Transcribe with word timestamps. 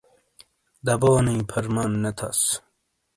دبونئیی 0.85 1.41
فرمان 1.51 1.91
نے 2.01 2.11
تھاس۔ 2.17 2.41